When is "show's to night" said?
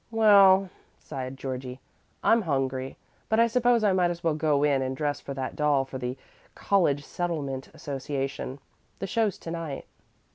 9.05-9.85